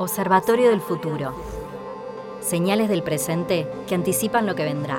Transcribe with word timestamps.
Observatorio 0.00 0.70
del 0.70 0.80
futuro. 0.80 1.34
Señales 2.40 2.88
del 2.88 3.02
presente 3.02 3.66
que 3.86 3.94
anticipan 3.94 4.46
lo 4.46 4.54
que 4.54 4.64
vendrá. 4.64 4.98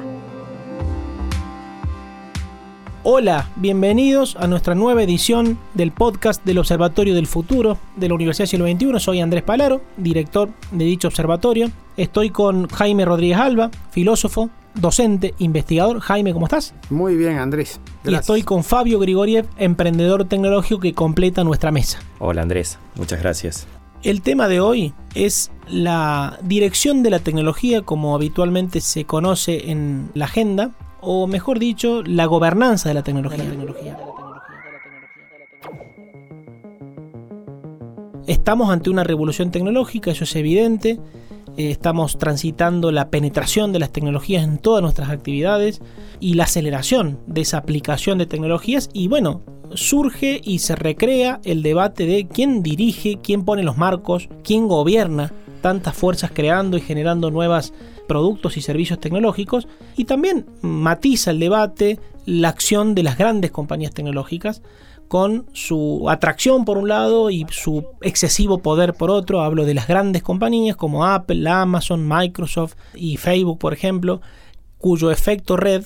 Hola, 3.01 3.49
bienvenidos 3.55 4.35
a 4.35 4.45
nuestra 4.45 4.75
nueva 4.75 5.01
edición 5.01 5.57
del 5.73 5.91
podcast 5.91 6.45
del 6.45 6.59
Observatorio 6.59 7.15
del 7.15 7.25
Futuro 7.25 7.79
de 7.95 8.09
la 8.09 8.13
Universidad 8.13 8.45
Siglo 8.45 8.67
XXI. 8.67 8.99
Soy 8.99 9.21
Andrés 9.21 9.41
Palaro, 9.41 9.81
director 9.97 10.49
de 10.69 10.85
dicho 10.85 11.07
observatorio. 11.07 11.71
Estoy 11.97 12.29
con 12.29 12.67
Jaime 12.67 13.03
Rodríguez 13.03 13.39
Alba, 13.39 13.71
filósofo, 13.89 14.51
docente, 14.75 15.33
investigador. 15.39 15.99
Jaime, 15.99 16.31
¿cómo 16.31 16.45
estás? 16.45 16.75
Muy 16.91 17.15
bien, 17.15 17.39
Andrés. 17.39 17.79
Y 18.05 18.13
estoy 18.13 18.43
con 18.43 18.63
Fabio 18.63 18.99
Grigoriev, 18.99 19.47
emprendedor 19.57 20.25
tecnológico 20.25 20.79
que 20.79 20.93
completa 20.93 21.43
nuestra 21.43 21.71
mesa. 21.71 21.97
Hola 22.19 22.43
Andrés, 22.43 22.77
muchas 22.95 23.19
gracias. 23.19 23.65
El 24.03 24.23
tema 24.23 24.47
de 24.47 24.59
hoy 24.59 24.93
es 25.13 25.51
la 25.67 26.39
dirección 26.41 27.03
de 27.03 27.11
la 27.11 27.19
tecnología 27.19 27.83
como 27.83 28.15
habitualmente 28.15 28.81
se 28.81 29.05
conoce 29.05 29.69
en 29.69 30.09
la 30.15 30.25
agenda, 30.25 30.71
o 31.01 31.27
mejor 31.27 31.59
dicho, 31.59 32.01
la 32.03 32.25
gobernanza 32.25 32.89
de 32.89 32.95
la 32.95 33.03
tecnología. 33.03 33.45
Estamos 38.25 38.71
ante 38.71 38.89
una 38.89 39.03
revolución 39.03 39.51
tecnológica, 39.51 40.11
eso 40.11 40.23
es 40.23 40.35
evidente. 40.35 40.99
Eh, 41.57 41.69
estamos 41.69 42.17
transitando 42.17 42.91
la 42.91 43.09
penetración 43.11 43.71
de 43.71 43.79
las 43.79 43.91
tecnologías 43.91 44.43
en 44.43 44.57
todas 44.57 44.81
nuestras 44.81 45.09
actividades 45.09 45.79
y 46.19 46.33
la 46.33 46.45
aceleración 46.45 47.19
de 47.27 47.41
esa 47.41 47.57
aplicación 47.57 48.17
de 48.17 48.25
tecnologías. 48.25 48.89
Y 48.93 49.09
bueno, 49.09 49.43
surge 49.75 50.41
y 50.43 50.59
se 50.59 50.75
recrea 50.75 51.39
el 51.43 51.63
debate 51.63 52.05
de 52.05 52.27
quién 52.27 52.63
dirige, 52.63 53.19
quién 53.21 53.45
pone 53.45 53.63
los 53.63 53.77
marcos, 53.77 54.29
quién 54.43 54.67
gobierna 54.67 55.31
tantas 55.61 55.95
fuerzas 55.95 56.31
creando 56.33 56.77
y 56.77 56.81
generando 56.81 57.31
nuevos 57.31 57.73
productos 58.07 58.57
y 58.57 58.61
servicios 58.61 58.99
tecnológicos 58.99 59.67
y 59.95 60.05
también 60.05 60.45
matiza 60.61 61.31
el 61.31 61.39
debate 61.39 61.99
la 62.25 62.49
acción 62.49 62.93
de 62.95 63.03
las 63.03 63.17
grandes 63.17 63.51
compañías 63.51 63.93
tecnológicas 63.93 64.61
con 65.07 65.45
su 65.53 66.09
atracción 66.09 66.65
por 66.65 66.77
un 66.77 66.87
lado 66.87 67.29
y 67.29 67.45
su 67.49 67.85
excesivo 68.01 68.59
poder 68.59 68.93
por 68.93 69.11
otro. 69.11 69.41
Hablo 69.41 69.65
de 69.65 69.73
las 69.73 69.87
grandes 69.87 70.23
compañías 70.23 70.77
como 70.77 71.05
Apple, 71.05 71.49
Amazon, 71.49 72.07
Microsoft 72.07 72.75
y 72.95 73.17
Facebook, 73.17 73.59
por 73.59 73.73
ejemplo, 73.73 74.21
cuyo 74.77 75.11
efecto 75.11 75.57
red 75.57 75.83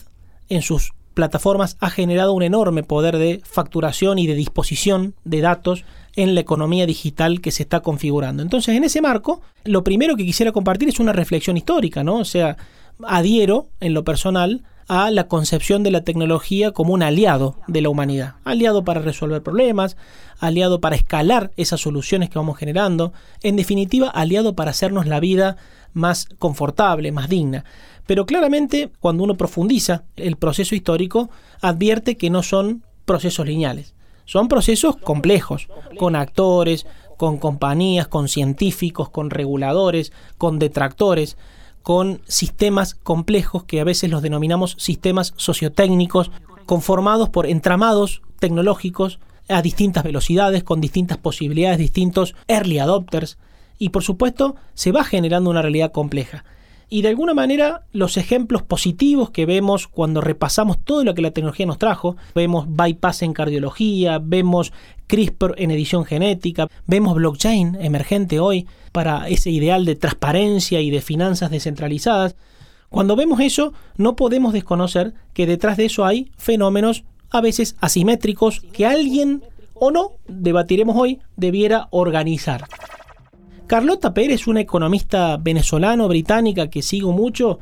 en 0.48 0.62
sus 0.62 0.94
plataformas 1.16 1.78
ha 1.80 1.90
generado 1.90 2.34
un 2.34 2.44
enorme 2.44 2.84
poder 2.84 3.18
de 3.18 3.42
facturación 3.44 4.20
y 4.20 4.28
de 4.28 4.36
disposición 4.36 5.16
de 5.24 5.42
datos 5.42 5.84
en 6.16 6.36
la 6.36 6.42
economía 6.42 6.86
digital 6.86 7.42
que 7.42 7.52
se 7.52 7.64
está 7.64 7.80
configurando. 7.80 8.44
Entonces, 8.44 8.76
en 8.76 8.84
ese 8.84 9.02
marco, 9.02 9.42
lo 9.64 9.84
primero 9.84 10.16
que 10.16 10.26
quisiera 10.26 10.52
compartir 10.52 10.90
es 10.90 11.00
una 11.00 11.14
reflexión 11.14 11.58
histórica, 11.58 12.04
¿no? 12.04 12.18
O 12.18 12.26
sea, 12.26 12.58
adhiero 13.04 13.70
en 13.80 13.94
lo 13.94 14.04
personal 14.04 14.64
a 14.88 15.10
la 15.10 15.28
concepción 15.28 15.84
de 15.84 15.92
la 15.92 16.02
tecnología 16.02 16.72
como 16.72 16.94
un 16.94 17.04
aliado 17.04 17.56
de 17.68 17.82
la 17.82 17.90
humanidad, 17.90 18.36
aliado 18.44 18.84
para 18.84 19.02
resolver 19.02 19.42
problemas, 19.42 19.98
aliado 20.40 20.80
para 20.80 20.96
escalar 20.96 21.52
esas 21.58 21.82
soluciones 21.82 22.30
que 22.30 22.38
vamos 22.38 22.58
generando, 22.58 23.14
en 23.42 23.56
definitiva, 23.56 24.10
aliado 24.10 24.56
para 24.56 24.72
hacernos 24.72 25.08
la 25.08 25.20
vida 25.20 25.58
más 25.94 26.28
confortable, 26.38 27.12
más 27.12 27.30
digna. 27.30 27.66
Pero 28.06 28.26
claramente, 28.26 28.92
cuando 29.00 29.24
uno 29.24 29.36
profundiza 29.36 30.04
el 30.16 30.36
proceso 30.36 30.76
histórico, 30.76 31.30
advierte 31.62 32.18
que 32.18 32.30
no 32.30 32.44
son 32.44 32.84
procesos 33.06 33.48
lineales. 33.48 33.96
Son 34.26 34.48
procesos 34.48 34.98
complejos, 34.98 35.68
con 35.98 36.16
actores, 36.16 36.86
con 37.18 37.38
compañías, 37.38 38.08
con 38.08 38.28
científicos, 38.28 39.10
con 39.10 39.30
reguladores, 39.30 40.12
con 40.38 40.60
detractores, 40.60 41.38
con 41.86 42.20
sistemas 42.26 42.96
complejos 42.96 43.66
que 43.66 43.80
a 43.80 43.84
veces 43.84 44.10
los 44.10 44.24
denominamos 44.24 44.76
sistemas 44.80 45.36
sociotécnicos, 45.38 46.32
conformados 46.66 47.30
por 47.30 47.46
entramados 47.46 48.24
tecnológicos 48.40 49.20
a 49.50 49.62
distintas 49.62 50.04
velocidades, 50.04 50.64
con 50.64 50.82
distintas 50.82 51.20
posibilidades, 51.20 51.78
distintos 51.78 52.34
early 52.48 52.80
adopters, 52.80 53.38
y 53.78 53.90
por 53.90 54.04
supuesto 54.04 54.56
se 54.74 54.92
va 54.92 55.04
generando 55.04 55.52
una 55.52 55.62
realidad 55.62 55.92
compleja. 55.92 56.44
Y 56.90 57.02
de 57.02 57.10
alguna 57.10 57.34
manera 57.34 57.84
los 57.92 58.18
ejemplos 58.18 58.64
positivos 58.64 59.32
que 59.32 59.46
vemos 59.46 59.88
cuando 59.88 60.22
repasamos 60.22 60.78
todo 60.84 61.04
lo 61.04 61.16
que 61.16 61.22
la 61.22 61.32
tecnología 61.32 61.66
nos 61.66 61.80
trajo, 61.80 62.16
vemos 62.34 62.66
bypass 62.68 63.24
en 63.24 63.34
cardiología, 63.34 64.20
vemos 64.22 64.72
CRISPR 65.08 65.56
en 65.58 65.72
edición 65.72 66.06
genética, 66.06 66.68
vemos 66.86 67.16
blockchain 67.16 67.76
emergente 67.82 68.40
hoy 68.40 68.68
para 68.92 69.28
ese 69.28 69.52
ideal 69.52 69.86
de 69.86 69.96
transparencia 69.96 70.82
y 70.82 70.90
de 70.90 71.02
finanzas 71.02 71.52
descentralizadas. 71.52 72.36
Cuando 72.90 73.16
vemos 73.16 73.40
eso, 73.40 73.74
no 73.98 74.16
podemos 74.16 74.54
desconocer 74.54 75.14
que 75.34 75.48
detrás 75.48 75.78
de 75.78 75.86
eso 75.86 76.06
hay 76.06 76.32
fenómenos 76.38 77.04
a 77.32 77.42
veces 77.42 77.76
asimétricos 77.82 78.62
que 78.72 78.86
alguien 78.86 79.44
o 79.74 79.92
no, 79.92 80.14
debatiremos 80.28 80.96
hoy, 80.98 81.20
debiera 81.36 81.88
organizar. 81.92 82.66
Carlota 83.68 84.14
Pérez, 84.14 84.48
una 84.48 84.62
economista 84.62 85.38
venezolano-británica 85.38 86.70
que 86.70 86.84
sigo 86.84 87.12
mucho, 87.12 87.60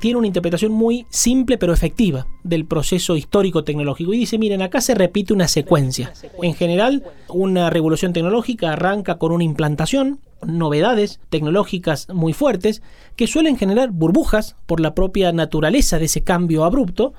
tiene 0.00 0.18
una 0.18 0.26
interpretación 0.26 0.72
muy 0.72 1.06
simple 1.08 1.56
pero 1.56 1.72
efectiva 1.72 2.26
del 2.44 2.66
proceso 2.66 3.16
histórico 3.16 3.64
tecnológico. 3.64 4.12
Y 4.12 4.18
dice, 4.18 4.36
miren, 4.38 4.60
acá 4.60 4.82
se 4.82 4.94
repite 4.94 5.32
una 5.32 5.48
secuencia. 5.48 6.12
En 6.42 6.54
general, 6.54 7.04
una 7.28 7.70
revolución 7.70 8.12
tecnológica 8.12 8.72
arranca 8.72 9.16
con 9.16 9.32
una 9.32 9.44
implantación, 9.44 10.20
novedades 10.46 11.20
tecnológicas 11.30 12.08
muy 12.12 12.34
fuertes, 12.34 12.82
que 13.16 13.26
suelen 13.26 13.56
generar 13.56 13.90
burbujas 13.90 14.56
por 14.66 14.80
la 14.80 14.94
propia 14.94 15.32
naturaleza 15.32 15.98
de 15.98 16.04
ese 16.04 16.22
cambio 16.22 16.64
abrupto, 16.64 17.14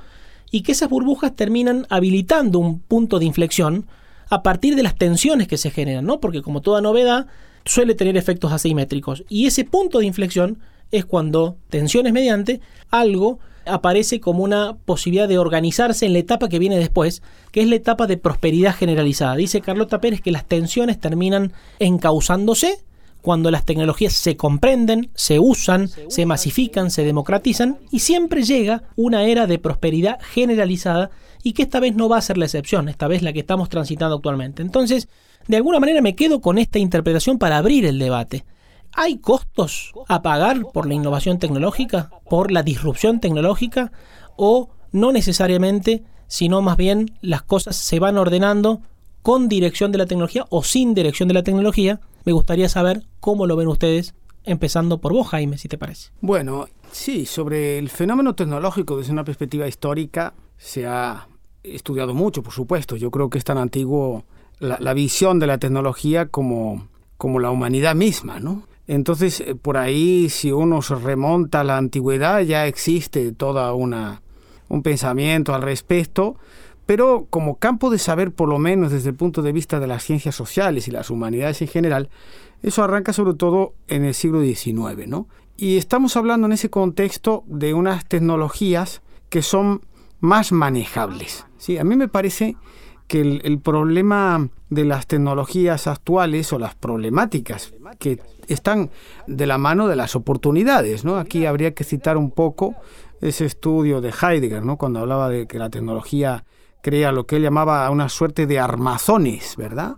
y 0.52 0.62
que 0.62 0.72
esas 0.72 0.90
burbujas 0.90 1.36
terminan 1.36 1.88
habilitando 1.90 2.60
un 2.60 2.80
punto 2.80 3.20
de 3.20 3.26
inflexión 3.26 3.88
a 4.30 4.44
partir 4.44 4.76
de 4.76 4.84
las 4.84 4.96
tensiones 4.96 5.48
que 5.48 5.58
se 5.58 5.72
generan, 5.72 6.06
¿no? 6.06 6.20
Porque 6.20 6.42
como 6.42 6.62
toda 6.62 6.82
novedad, 6.82 7.28
suele 7.68 7.96
tener 7.96 8.18
efectos 8.18 8.52
asimétricos. 8.52 9.24
Y 9.30 9.46
ese 9.46 9.64
punto 9.64 10.00
de 10.00 10.06
inflexión 10.06 10.60
es 10.92 11.06
cuando, 11.06 11.58
tensiones 11.70 12.14
mediante, 12.14 12.62
algo 12.90 13.40
aparece 13.66 14.20
como 14.20 14.44
una 14.44 14.78
posibilidad 14.86 15.28
de 15.28 15.38
organizarse 15.38 16.06
en 16.06 16.14
la 16.14 16.20
etapa 16.20 16.50
que 16.50 16.60
viene 16.60 16.78
después, 16.78 17.22
que 17.52 17.62
es 17.62 17.68
la 17.68 17.76
etapa 17.76 18.08
de 18.08 18.18
prosperidad 18.18 18.76
generalizada. 18.76 19.36
Dice 19.36 19.62
Carlota 19.62 20.00
Pérez 20.00 20.22
que 20.22 20.32
las 20.32 20.46
tensiones 20.46 21.00
terminan 21.00 21.52
encauzándose 21.80 22.80
cuando 23.22 23.52
las 23.52 23.66
tecnologías 23.66 24.14
se 24.14 24.38
comprenden, 24.38 25.10
se 25.14 25.40
usan, 25.40 25.90
se 26.08 26.26
masifican, 26.26 26.92
se 26.92 27.04
democratizan 27.04 27.78
y 27.92 28.00
siempre 28.00 28.44
llega 28.44 28.84
una 28.96 29.26
era 29.26 29.48
de 29.48 29.60
prosperidad 29.60 30.20
generalizada 30.22 31.10
y 31.48 31.54
que 31.54 31.64
esta 31.64 31.80
vez 31.80 31.96
no 31.96 32.10
va 32.10 32.18
a 32.18 32.22
ser 32.22 32.38
la 32.38 32.44
excepción, 32.44 32.90
esta 32.90 33.08
vez 33.08 33.22
la 33.22 33.32
que 33.32 33.40
estamos 33.40 33.70
transitando 33.70 34.18
actualmente. 34.18 34.62
Entonces, 34.62 35.08
de 35.48 35.56
alguna 35.56 35.80
manera 35.80 36.02
me 36.02 36.14
quedo 36.14 36.42
con 36.42 36.58
esta 36.58 36.78
interpretación 36.78 37.38
para 37.38 37.58
abrir 37.58 37.86
el 37.86 38.00
debate. 38.00 38.44
¿Hay 38.92 39.20
costos 39.20 39.94
a 40.10 40.22
pagar 40.22 40.62
por 40.74 40.88
la 40.88 40.94
innovación 40.94 41.40
tecnológica, 41.40 42.12
por 42.30 42.52
la 42.52 42.64
disrupción 42.64 43.22
tecnológica 43.22 43.94
o 44.36 44.72
no 44.92 45.14
necesariamente, 45.14 46.04
sino 46.28 46.62
más 46.62 46.76
bien 46.76 47.18
las 47.22 47.44
cosas 47.44 47.78
se 47.78 47.98
van 48.00 48.18
ordenando 48.18 48.82
con 49.22 49.48
dirección 49.48 49.94
de 49.94 50.00
la 50.00 50.06
tecnología 50.06 50.46
o 50.50 50.64
sin 50.64 50.94
dirección 50.94 51.30
de 51.30 51.36
la 51.36 51.44
tecnología? 51.44 52.02
Me 52.26 52.34
gustaría 52.34 52.68
saber 52.68 53.04
cómo 53.22 53.48
lo 53.48 53.56
ven 53.56 53.70
ustedes, 53.70 54.16
empezando 54.44 54.98
por 54.98 55.14
vos, 55.14 55.30
Jaime, 55.30 55.58
si 55.58 55.70
te 55.70 55.78
parece. 55.78 56.10
Bueno, 56.20 56.68
sí, 56.92 57.26
sobre 57.26 57.78
el 57.78 57.88
fenómeno 57.88 58.36
tecnológico 58.36 58.98
desde 58.98 59.14
una 59.14 59.24
perspectiva 59.24 59.66
histórica 59.66 60.34
se 60.58 60.86
ha 60.86 61.30
estudiado 61.76 62.14
mucho, 62.14 62.44
por 62.44 62.54
supuesto. 62.54 62.96
Yo 62.96 63.12
creo 63.12 63.30
que 63.30 63.38
es 63.38 63.44
tan 63.44 63.58
antiguo 63.58 64.26
la, 64.60 64.94
visión 64.94 65.40
de 65.40 65.48
la 65.48 65.58
tecnología 65.58 66.28
como, 66.28 66.88
como 67.18 67.40
la 67.40 67.52
humanidad 67.52 67.96
misma, 67.96 68.40
¿no? 68.40 68.64
Entonces, 68.88 69.42
eh, 69.42 69.56
por 69.56 69.78
ahí, 69.78 70.30
si 70.30 70.52
uno 70.52 70.82
se 70.82 70.96
remonta 70.96 71.62
a 71.62 71.64
la 71.64 71.78
antigüedad, 71.78 72.42
ya 72.42 72.68
existe 72.68 73.32
toda 73.34 73.74
una 73.74 74.22
un 74.70 74.84
pensamiento 74.84 75.54
al 75.54 75.62
respecto, 75.62 76.36
pero 76.86 77.28
como 77.30 77.58
campo 77.58 77.90
de 77.90 78.00
saber, 78.00 78.32
por 78.32 78.50
lo 78.50 78.60
menos 78.60 78.92
desde 78.92 79.10
el 79.10 79.16
punto 79.16 79.42
de 79.42 79.52
vista 79.52 79.80
de 79.80 79.88
las 79.88 80.04
ciencias 80.04 80.36
sociales 80.36 80.88
y 80.88 80.92
las 80.92 81.10
humanidades 81.10 81.62
en 81.62 81.68
general, 81.68 82.10
eso 82.64 82.84
arranca 82.84 83.14
sobre 83.14 83.34
todo 83.34 83.74
en 83.88 84.06
el 84.06 84.14
siglo 84.14 84.42
XIX, 84.42 85.08
¿no? 85.08 85.28
Y 85.58 85.78
estamos 85.78 86.16
hablando 86.16 86.48
en 86.48 86.54
ese 86.54 86.70
contexto 86.70 87.44
de 87.48 87.74
unas 87.74 88.06
tecnologías 88.06 89.02
que 89.30 89.42
son 89.42 89.82
más 90.20 90.52
manejables. 90.52 91.46
Sí, 91.58 91.78
a 91.78 91.84
mí 91.84 91.96
me 91.96 92.08
parece 92.08 92.56
que 93.08 93.22
el, 93.22 93.60
problema 93.60 94.50
de 94.70 94.84
las 94.84 95.08
tecnologías 95.08 95.88
actuales 95.88 96.52
o 96.52 96.60
las 96.60 96.76
problemáticas 96.76 97.74
que 98.00 98.20
están 98.48 98.90
de 99.28 99.46
la 99.46 99.58
mano 99.58 99.88
de 99.88 99.96
las 99.96 100.16
oportunidades, 100.16 101.06
¿no? 101.06 101.18
Aquí 101.18 101.46
habría 101.46 101.74
que 101.74 101.86
citar 101.86 102.18
un 102.18 102.32
poco 102.32 102.76
ese 103.22 103.46
estudio 103.46 104.02
de 104.02 104.10
Heidegger, 104.10 104.64
¿no? 104.64 104.78
Cuando 104.78 105.00
hablaba 105.00 105.30
de 105.30 105.48
que 105.48 105.58
la 105.58 105.70
tecnología 105.70 106.44
crea 106.82 107.12
lo 107.12 107.26
que 107.26 107.38
él 107.38 107.44
llamaba 107.44 107.90
una 107.90 108.10
suerte 108.10 108.46
de 108.46 108.60
armazones, 108.60 109.56
¿verdad? 109.56 109.96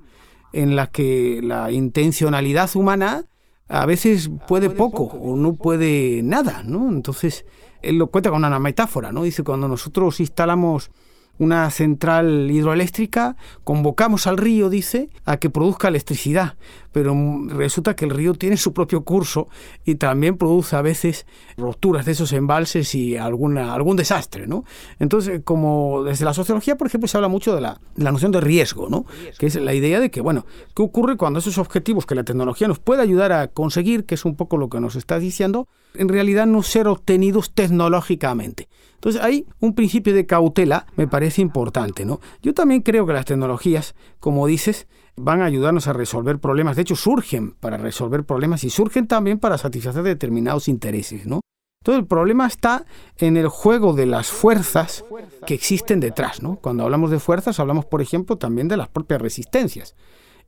En 0.54 0.75
la 0.75 0.88
que 0.88 1.42
la 1.44 1.71
intencionalidad 1.71 2.69
humana 2.75 3.25
a 3.68 3.86
veces 3.86 4.30
puede 4.48 4.69
poco 4.69 5.04
o 5.04 5.36
no 5.36 5.54
puede 5.54 6.21
nada, 6.24 6.63
¿no? 6.63 6.89
Entonces, 6.89 7.45
él 7.81 7.98
lo 7.98 8.08
cuenta 8.08 8.30
con 8.30 8.44
una 8.44 8.60
metáfora, 8.60 9.12
¿no? 9.12 9.24
Dice, 9.24 9.44
cuando 9.44 9.68
nosotros 9.68 10.20
instalamos 10.20 10.92
una 11.39 11.69
central 11.71 12.51
hidroeléctrica, 12.51 13.36
convocamos 13.63 14.27
al 14.27 14.38
río, 14.38 14.69
dice, 14.69 15.09
a 15.25 15.38
que 15.38 15.50
produzca 15.50 15.88
electricidad, 15.88 16.57
pero 16.91 17.15
resulta 17.47 17.95
que 17.95 18.06
el 18.06 18.12
río 18.12 18.33
tiene 18.33 18.57
su 18.57 18.74
propio 18.74 19.03
curso 19.03 19.47
y 19.86 19.95
también 19.95 20.38
produce 20.38 20.75
a 20.75 20.81
veces 20.81 21.25
rupturas 21.57 22.06
de 22.06 22.12
esos 22.12 22.33
embalses 22.33 22.94
y 22.94 23.15
alguna, 23.15 23.74
algún 23.74 23.95
desastre, 23.95 24.47
¿no? 24.47 24.65
Entonces, 25.00 25.41
como 25.44 26.03
desde 26.03 26.25
la 26.25 26.33
sociología, 26.33 26.77
por 26.77 26.88
ejemplo, 26.88 27.07
se 27.07 27.18
habla 27.18 27.30
mucho 27.30 27.56
de 27.56 27.62
la, 27.62 27.80
la 27.95 28.12
noción 28.12 28.33
de 28.33 28.42
riesgo, 28.42 28.89
¿no? 28.89 29.06
Que 29.38 29.47
es 29.47 29.56
la 29.56 29.74
idea 29.74 30.01
de 30.01 30.12
que, 30.12 30.19
bueno, 30.19 30.45
¿qué 30.75 30.81
ocurre 30.81 31.15
cuando 31.15 31.39
esos 31.39 31.57
objetivos 31.57 32.06
que 32.06 32.15
la 32.15 32.24
tecnología 32.25 32.68
nos 32.68 32.80
puede 32.80 33.01
ayudar 33.01 33.31
a 33.31 33.47
conseguir, 33.47 34.06
que 34.06 34.15
es 34.15 34.25
un 34.25 34.35
poco 34.35 34.57
lo 34.57 34.69
que 34.69 34.81
nos 34.81 34.97
está 34.97 35.19
diciendo, 35.19 35.69
en 35.94 36.09
realidad 36.09 36.47
no 36.47 36.63
ser 36.63 36.88
obtenidos 36.88 37.53
tecnológicamente? 37.53 38.68
Entonces 39.00 39.22
hay 39.22 39.46
un 39.62 39.75
principio 39.75 40.13
de 40.13 40.25
cautela, 40.25 40.86
me 40.98 41.07
parece 41.07 41.42
importante, 41.42 42.04
¿no? 42.04 42.19
Yo 42.42 42.54
también 42.54 42.81
creo 42.81 43.06
que 43.06 43.13
las 43.13 43.24
tecnologías, 43.24 43.96
como 44.19 44.46
dices, 44.46 44.88
van 45.16 45.42
a 45.42 45.46
ayudarnos 45.46 45.88
a 45.88 45.94
resolver 45.94 46.40
problemas. 46.40 46.75
De 46.75 46.81
hecho, 46.81 46.98
surgen 46.98 47.51
para 47.51 47.78
resolver 47.78 48.25
problemas 48.25 48.66
y 48.66 48.69
surgen 48.69 49.07
también 49.07 49.40
para 49.40 49.57
satisfacer 49.57 50.04
determinados 50.04 50.68
intereses, 50.68 51.25
¿no? 51.25 51.40
Entonces 51.81 52.01
el 52.01 52.07
problema 52.07 52.46
está 52.46 52.86
en 53.18 53.38
el 53.38 53.48
juego 53.48 53.94
de 53.94 54.06
las 54.06 54.28
fuerzas 54.28 55.06
que 55.48 55.54
existen 55.54 56.02
detrás, 56.02 56.44
¿no? 56.44 56.57
Cuando 56.57 56.84
hablamos 56.84 57.10
de 57.10 57.19
fuerzas 57.19 57.57
hablamos, 57.62 57.86
por 57.86 58.02
ejemplo, 58.02 58.38
también 58.38 58.68
de 58.68 58.75
las 58.75 58.90
propias 58.90 59.22
resistencias 59.22 59.95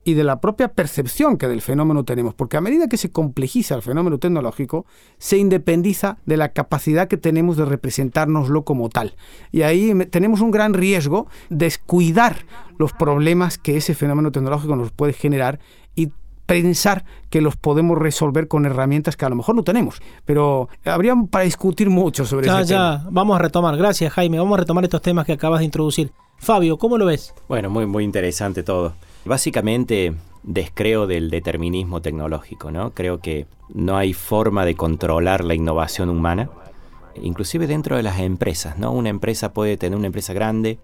y 0.04 0.14
de 0.14 0.24
la 0.24 0.40
propia 0.40 0.68
percepción 0.68 1.36
que 1.36 1.48
del 1.48 1.62
fenómeno 1.62 2.04
tenemos, 2.04 2.34
porque 2.34 2.56
a 2.56 2.60
medida 2.60 2.88
que 2.88 2.96
se 2.96 3.10
complejiza 3.10 3.74
el 3.74 3.82
fenómeno 3.82 4.18
tecnológico, 4.18 4.86
se 5.18 5.38
independiza 5.38 6.18
de 6.26 6.36
la 6.36 6.50
capacidad 6.50 7.08
que 7.08 7.16
tenemos 7.16 7.56
de 7.56 7.64
representárnoslo 7.64 8.64
como 8.64 8.88
tal. 8.88 9.14
Y 9.50 9.62
ahí 9.62 9.94
tenemos 10.10 10.40
un 10.40 10.50
gran 10.50 10.74
riesgo 10.74 11.28
de 11.50 11.72
descuidar 11.72 12.44
los 12.76 12.92
problemas 12.92 13.56
que 13.56 13.78
ese 13.78 13.94
fenómeno 13.94 14.30
tecnológico 14.30 14.76
nos 14.76 14.92
puede 14.92 15.14
generar 15.14 15.58
y 15.94 16.10
pensar 16.44 17.04
que 17.30 17.40
los 17.40 17.56
podemos 17.56 17.96
resolver 17.96 18.46
con 18.46 18.66
herramientas 18.66 19.16
que 19.16 19.24
a 19.24 19.30
lo 19.30 19.36
mejor 19.36 19.54
no 19.54 19.62
tenemos. 19.62 20.02
Pero 20.26 20.68
habría 20.84 21.14
para 21.30 21.44
discutir 21.44 21.88
mucho 21.88 22.26
sobre 22.26 22.46
eso. 22.46 22.60
Ya, 22.60 22.64
ya, 22.64 23.04
vamos 23.10 23.36
a 23.36 23.38
retomar. 23.38 23.76
Gracias, 23.76 24.12
Jaime. 24.12 24.38
Vamos 24.38 24.54
a 24.58 24.60
retomar 24.60 24.84
estos 24.84 25.00
temas 25.00 25.24
que 25.24 25.32
acabas 25.32 25.60
de 25.60 25.64
introducir. 25.64 26.12
Fabio, 26.36 26.76
¿cómo 26.76 26.98
lo 26.98 27.06
ves? 27.06 27.32
Bueno, 27.48 27.70
muy, 27.70 27.86
muy 27.86 28.04
interesante 28.04 28.62
todo. 28.62 28.92
Básicamente 29.24 30.14
descreo 30.42 31.06
del 31.06 31.30
determinismo 31.30 32.02
tecnológico, 32.02 32.70
¿no? 32.72 32.90
Creo 32.90 33.20
que 33.20 33.46
no 33.72 33.96
hay 33.96 34.12
forma 34.12 34.64
de 34.64 34.74
controlar 34.74 35.44
la 35.44 35.54
innovación 35.54 36.10
humana, 36.10 36.50
inclusive 37.14 37.66
dentro 37.66 37.96
de 37.96 38.02
las 38.02 38.18
empresas, 38.18 38.78
¿no? 38.78 38.90
Una 38.92 39.10
empresa 39.10 39.52
puede 39.52 39.76
tener 39.76 39.96
una 39.96 40.08
empresa 40.08 40.32
grande, 40.32 40.78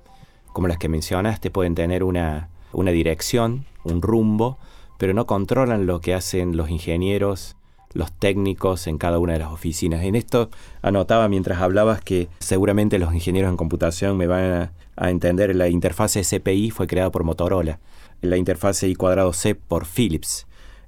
como 0.53 0.69
las 0.69 0.79
que 0.79 0.89
mencionaste, 0.89 1.51
pueden 1.51 1.75
tener 1.75 2.05
una, 2.05 2.49
una 2.73 2.93
dirección, 2.93 3.65
un 3.85 4.03
rumbo, 4.03 4.59
pero 4.99 5.15
no 5.15 5.27
controlan 5.27 5.87
lo 5.87 6.01
que 6.01 6.15
hacen 6.15 6.57
los 6.57 6.71
ingenieros, 6.71 7.57
los 7.95 8.13
técnicos 8.13 8.87
en 8.87 8.99
cada 8.99 9.19
una 9.19 9.35
de 9.35 9.39
las 9.41 9.53
oficinas. 9.53 10.05
En 10.05 10.15
esto 10.15 10.51
anotaba 10.83 11.29
mientras 11.29 11.61
hablabas 11.61 12.01
que 12.01 12.29
seguramente 12.39 12.99
los 12.99 13.15
ingenieros 13.15 13.51
en 13.51 13.57
computación 13.57 14.17
me 14.17 14.27
van 14.27 14.73
a, 14.97 15.11
entender 15.11 15.55
la 15.55 15.69
interfase 15.69 16.25
SPI 16.25 16.71
fue 16.71 16.89
creada 16.89 17.11
por 17.11 17.23
Motorola 17.23 17.79
la 18.21 18.37
interfase 18.37 18.89
I 18.89 18.95
cuadrado 18.95 19.33
C 19.33 19.55
por 19.55 19.87
Philips. 19.87 20.47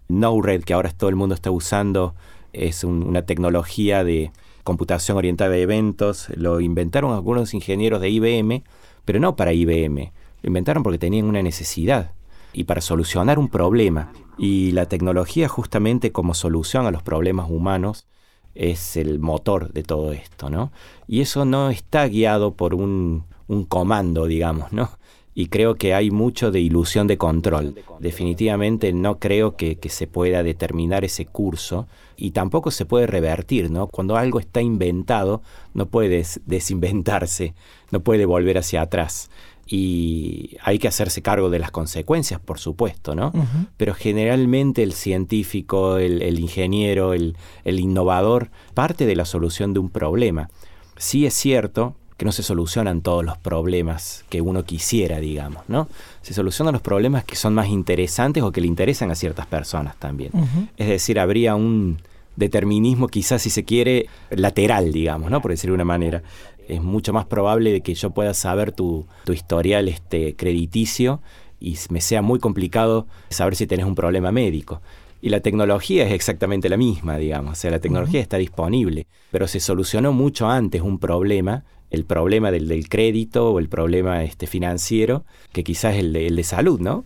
Node-RED, 0.08 0.64
que 0.64 0.74
ahora 0.74 0.90
todo 0.90 1.08
el 1.10 1.16
mundo 1.16 1.34
está 1.34 1.50
usando, 1.50 2.14
es 2.52 2.82
una 2.82 3.22
tecnología 3.22 4.02
de 4.02 4.32
computación 4.64 5.16
orientada 5.16 5.54
a 5.54 5.58
eventos. 5.58 6.28
Lo 6.34 6.60
inventaron 6.60 7.12
algunos 7.12 7.54
ingenieros 7.54 8.00
de 8.00 8.10
IBM, 8.10 8.64
pero 9.04 9.20
no 9.20 9.36
para 9.36 9.52
IBM. 9.52 10.12
Lo 10.42 10.48
inventaron 10.48 10.82
porque 10.82 10.98
tenían 10.98 11.26
una 11.26 11.42
necesidad 11.42 12.12
y 12.52 12.64
para 12.64 12.80
solucionar 12.80 13.38
un 13.38 13.48
problema. 13.48 14.12
Y 14.40 14.72
la 14.72 14.86
tecnología 14.86 15.48
justamente 15.48 16.12
como 16.12 16.32
solución 16.32 16.86
a 16.86 16.90
los 16.90 17.02
problemas 17.02 17.50
humanos 17.50 18.06
es 18.54 18.96
el 18.96 19.18
motor 19.18 19.72
de 19.72 19.82
todo 19.82 20.12
esto, 20.12 20.48
¿no? 20.48 20.72
Y 21.06 21.20
eso 21.20 21.44
no 21.44 21.68
está 21.68 22.08
guiado 22.08 22.54
por 22.54 22.74
un, 22.74 23.24
un 23.48 23.64
comando, 23.64 24.26
digamos, 24.26 24.72
¿no? 24.72 24.90
y 25.34 25.46
creo 25.46 25.76
que 25.76 25.94
hay 25.94 26.10
mucho 26.10 26.50
de 26.50 26.60
ilusión 26.60 27.06
de 27.06 27.16
control. 27.16 27.74
Definitivamente 28.00 28.92
no 28.92 29.18
creo 29.18 29.56
que, 29.56 29.78
se 29.88 30.06
pueda 30.06 30.42
determinar 30.42 31.04
ese 31.04 31.24
curso 31.24 31.86
y 32.16 32.32
tampoco 32.32 32.70
se 32.70 32.84
puede 32.84 33.06
revertir, 33.06 33.70
¿no? 33.70 33.86
Cuando 33.86 34.16
algo 34.16 34.40
está 34.40 34.60
inventado, 34.60 35.42
no 35.72 35.86
puede 35.86 36.24
desinventarse, 36.44 37.54
no 37.90 38.00
puede 38.00 38.26
volver 38.26 38.58
hacia 38.58 38.82
atrás. 38.82 39.30
Y 39.72 40.56
hay 40.64 40.80
que 40.80 40.88
hacerse 40.88 41.22
cargo 41.22 41.48
de 41.48 41.60
las 41.60 41.70
consecuencias, 41.70 42.40
por 42.40 42.58
supuesto, 42.58 43.14
¿no? 43.14 43.32
Pero 43.76 43.94
generalmente 43.94 44.82
el 44.82 44.92
científico, 44.92 45.98
el, 45.98 46.40
ingeniero, 46.40 47.14
el, 47.14 47.36
el 47.64 47.78
innovador, 47.78 48.50
parte 48.74 49.06
de 49.06 49.14
la 49.14 49.24
solución 49.24 49.72
de 49.72 49.78
un 49.78 49.88
problema. 49.88 50.50
Sí 50.96 51.24
es 51.24 51.34
cierto 51.34 51.94
que 52.20 52.26
no 52.26 52.32
se 52.32 52.42
solucionan 52.42 53.00
todos 53.00 53.24
los 53.24 53.38
problemas 53.38 54.26
que 54.28 54.42
uno 54.42 54.64
quisiera, 54.64 55.20
digamos, 55.20 55.62
¿no? 55.68 55.88
Se 56.20 56.34
solucionan 56.34 56.74
los 56.74 56.82
problemas 56.82 57.24
que 57.24 57.34
son 57.34 57.54
más 57.54 57.68
interesantes 57.68 58.42
o 58.42 58.52
que 58.52 58.60
le 58.60 58.66
interesan 58.66 59.10
a 59.10 59.14
ciertas 59.14 59.46
personas 59.46 59.96
también. 59.98 60.30
Es 60.76 60.88
decir, 60.88 61.18
habría 61.18 61.54
un 61.54 61.96
determinismo 62.36 63.06
quizás, 63.08 63.40
si 63.40 63.48
se 63.48 63.64
quiere, 63.64 64.08
lateral, 64.28 64.92
digamos, 64.92 65.30
¿no? 65.30 65.40
Por 65.40 65.52
decirlo 65.52 65.72
de 65.72 65.76
una 65.76 65.86
manera. 65.86 66.22
Es 66.70 66.82
mucho 66.82 67.12
más 67.12 67.26
probable 67.26 67.72
de 67.72 67.80
que 67.80 67.94
yo 67.94 68.10
pueda 68.10 68.34
saber 68.34 68.72
tu, 68.72 69.06
tu 69.24 69.32
historial 69.32 69.88
este, 69.88 70.36
crediticio 70.36 71.20
y 71.58 71.76
me 71.90 72.00
sea 72.00 72.22
muy 72.22 72.38
complicado 72.38 73.06
saber 73.28 73.56
si 73.56 73.66
tenés 73.66 73.86
un 73.86 73.94
problema 73.94 74.32
médico. 74.32 74.80
Y 75.22 75.28
la 75.28 75.40
tecnología 75.40 76.06
es 76.06 76.12
exactamente 76.12 76.68
la 76.68 76.78
misma, 76.78 77.18
digamos. 77.18 77.52
O 77.52 77.54
sea, 77.54 77.70
la 77.70 77.80
tecnología 77.80 78.20
está 78.20 78.38
disponible, 78.38 79.06
pero 79.30 79.46
se 79.46 79.60
solucionó 79.60 80.12
mucho 80.12 80.48
antes 80.48 80.80
un 80.80 80.98
problema 80.98 81.64
el 81.90 82.04
problema 82.04 82.50
del, 82.50 82.68
del, 82.68 82.88
crédito 82.88 83.50
o 83.50 83.58
el 83.58 83.68
problema 83.68 84.22
este, 84.22 84.46
financiero 84.46 85.24
que 85.52 85.64
quizás 85.64 85.96
el 85.96 86.12
de, 86.12 86.28
el 86.28 86.36
de 86.36 86.44
salud, 86.44 86.80
¿no? 86.80 87.04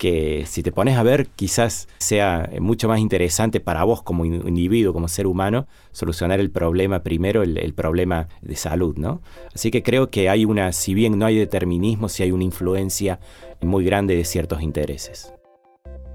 Que 0.00 0.46
si 0.46 0.62
te 0.62 0.72
pones 0.72 0.96
a 0.96 1.02
ver 1.02 1.26
quizás 1.36 1.86
sea 1.98 2.48
mucho 2.58 2.88
más 2.88 3.00
interesante 3.00 3.60
para 3.60 3.84
vos 3.84 4.02
como 4.02 4.24
individuo, 4.24 4.94
como 4.94 5.08
ser 5.08 5.26
humano, 5.26 5.66
solucionar 5.92 6.40
el 6.40 6.50
problema 6.50 7.02
primero, 7.02 7.42
el, 7.42 7.58
el, 7.58 7.74
problema 7.74 8.26
de 8.40 8.56
salud, 8.56 8.96
¿no? 8.96 9.20
Así 9.54 9.70
que 9.70 9.82
creo 9.82 10.08
que 10.08 10.30
hay 10.30 10.46
una, 10.46 10.72
si 10.72 10.94
bien 10.94 11.18
no 11.18 11.26
hay 11.26 11.36
determinismo, 11.36 12.08
sí 12.08 12.22
hay 12.22 12.32
una 12.32 12.44
influencia 12.44 13.20
muy 13.60 13.84
grande 13.84 14.16
de 14.16 14.24
ciertos 14.24 14.62
intereses. 14.62 15.34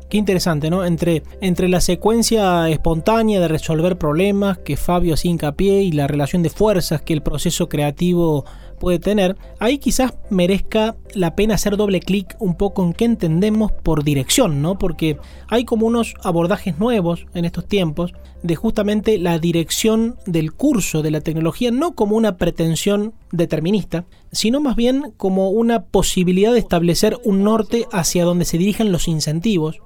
Qué 0.10 0.18
interesante, 0.18 0.70
¿no? 0.70 0.86
Entre, 0.86 1.24
entre 1.42 1.68
la 1.68 1.82
secuencia 1.82 2.70
espontánea 2.70 3.39
de 3.39 3.48
resolver 3.48 3.98
problemas 3.98 4.58
que 4.60 4.77
Fabio 4.77 5.15
hacía 5.15 5.32
hincapié 5.32 5.82
y 5.82 5.92
la 5.92 6.08
relación 6.08 6.42
de 6.42 6.50
fuerzas 6.50 7.01
que 7.01 7.13
el 7.13 7.22
proceso 7.22 7.70
creativo 7.70 8.46
puede 8.79 9.00
tener, 9.00 9.38
ahí 9.60 9.77
quizás 9.77 10.13
merezca 10.29 10.96
la 11.13 11.36
pena 11.36 11.55
hacer 11.55 11.77
doble 11.77 12.00
clic 12.00 12.36
un 12.39 12.55
poco 12.55 12.84
en 12.84 12.94
qué 12.94 13.05
entendemos 13.05 13.72
por 13.72 14.03
dirección, 14.03 14.62
¿no? 14.62 14.77
Porque 14.77 15.17
hay 15.48 15.65
como 15.65 15.88
unos 15.88 16.13
abordajes 16.24 16.77
nuevos 16.79 17.25
en 17.34 17.46
estos 17.46 17.67
tiempos 17.67 18.13
de 18.44 18.55
justamente 18.55 19.17
la 19.17 19.39
dirección 19.39 20.17
del 20.25 20.53
curso 20.53 21.01
de 21.01 21.12
la 21.12 21.22
tecnología, 21.22 21.72
no 21.72 21.96
como 21.96 22.15
una 22.15 22.38
pretensión 22.38 23.13
determinista, 23.32 24.05
sino 24.32 24.62
más 24.62 24.75
bien 24.75 25.13
como 25.17 25.50
una 25.50 25.84
posibilidad 25.86 26.53
de 26.53 26.60
establecer 26.60 27.17
un 27.24 27.44
norte 27.44 27.88
hacia 27.91 28.24
donde 28.24 28.46
se 28.46 28.58
dirigen 28.58 28.91
los 28.91 29.08
incentivos 29.08 29.79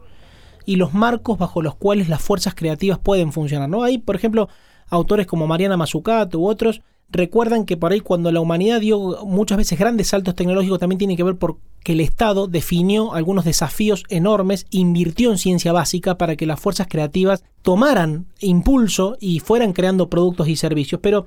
y 0.65 0.75
los 0.75 0.93
marcos 0.93 1.37
bajo 1.37 1.61
los 1.61 1.75
cuales 1.75 2.09
las 2.09 2.21
fuerzas 2.21 2.53
creativas 2.53 2.99
pueden 2.99 3.31
funcionar. 3.31 3.69
¿no? 3.69 3.83
Hay, 3.83 3.97
por 3.97 4.15
ejemplo, 4.15 4.49
autores 4.89 5.25
como 5.25 5.47
Mariana 5.47 5.77
Mazzucato 5.77 6.39
u 6.39 6.47
otros 6.47 6.81
recuerdan 7.11 7.65
que 7.65 7.77
por 7.77 7.91
ahí 7.91 7.99
cuando 7.99 8.31
la 8.31 8.39
humanidad 8.39 8.79
dio 8.79 9.25
muchas 9.25 9.57
veces 9.57 9.79
grandes 9.79 10.07
saltos 10.07 10.35
tecnológicos 10.35 10.79
también 10.79 10.99
tiene 10.99 11.17
que 11.17 11.23
ver 11.23 11.37
porque 11.37 11.59
el 11.85 12.01
Estado 12.01 12.47
definió 12.47 13.13
algunos 13.13 13.45
desafíos 13.45 14.03
enormes, 14.09 14.67
invirtió 14.69 15.31
en 15.31 15.37
ciencia 15.37 15.71
básica 15.71 16.17
para 16.17 16.35
que 16.35 16.45
las 16.45 16.59
fuerzas 16.59 16.87
creativas 16.87 17.43
tomaran 17.61 18.27
impulso 18.39 19.17
y 19.19 19.39
fueran 19.39 19.73
creando 19.73 20.09
productos 20.09 20.47
y 20.47 20.55
servicios. 20.55 21.01
Pero 21.01 21.25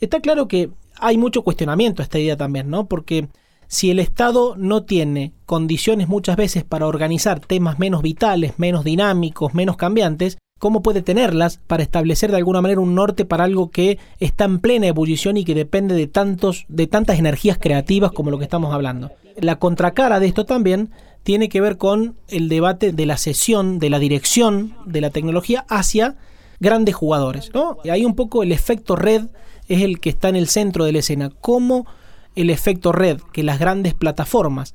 está 0.00 0.20
claro 0.20 0.48
que 0.48 0.70
hay 0.98 1.18
mucho 1.18 1.42
cuestionamiento 1.42 2.02
a 2.02 2.04
esta 2.04 2.18
idea 2.18 2.36
también, 2.36 2.70
¿no? 2.70 2.86
Porque 2.86 3.28
si 3.68 3.90
el 3.90 3.98
Estado 3.98 4.54
no 4.56 4.84
tiene 4.84 5.32
condiciones 5.44 6.08
muchas 6.08 6.36
veces 6.36 6.64
para 6.64 6.86
organizar 6.86 7.40
temas 7.40 7.78
menos 7.78 8.02
vitales, 8.02 8.58
menos 8.58 8.84
dinámicos, 8.84 9.54
menos 9.54 9.76
cambiantes, 9.76 10.38
¿cómo 10.58 10.82
puede 10.82 11.02
tenerlas 11.02 11.58
para 11.66 11.82
establecer 11.82 12.30
de 12.30 12.38
alguna 12.38 12.62
manera 12.62 12.80
un 12.80 12.94
norte 12.94 13.24
para 13.24 13.44
algo 13.44 13.70
que 13.70 13.98
está 14.20 14.44
en 14.44 14.58
plena 14.58 14.86
ebullición 14.86 15.36
y 15.36 15.44
que 15.44 15.54
depende 15.54 15.94
de 15.94 16.06
tantos 16.06 16.64
de 16.68 16.86
tantas 16.86 17.18
energías 17.18 17.58
creativas 17.58 18.12
como 18.12 18.30
lo 18.30 18.38
que 18.38 18.44
estamos 18.44 18.72
hablando? 18.72 19.12
La 19.36 19.58
contracara 19.58 20.18
de 20.18 20.26
esto 20.26 20.44
también 20.46 20.90
tiene 21.22 21.48
que 21.48 21.60
ver 21.60 21.76
con 21.76 22.16
el 22.28 22.48
debate 22.48 22.92
de 22.92 23.04
la 23.04 23.16
cesión, 23.16 23.78
de 23.78 23.90
la 23.90 23.98
dirección 23.98 24.76
de 24.86 25.00
la 25.00 25.10
tecnología 25.10 25.66
hacia 25.68 26.16
grandes 26.60 26.94
jugadores. 26.94 27.50
¿no? 27.52 27.78
Y 27.84 27.90
ahí 27.90 28.04
un 28.04 28.14
poco 28.14 28.42
el 28.42 28.52
efecto 28.52 28.96
red 28.96 29.26
es 29.68 29.82
el 29.82 30.00
que 30.00 30.10
está 30.10 30.28
en 30.28 30.36
el 30.36 30.48
centro 30.48 30.84
de 30.84 30.92
la 30.92 31.00
escena. 31.00 31.30
Cómo 31.40 31.86
el 32.34 32.48
efecto 32.48 32.92
red 32.92 33.20
que 33.32 33.42
las 33.42 33.58
grandes 33.58 33.92
plataformas 33.92 34.74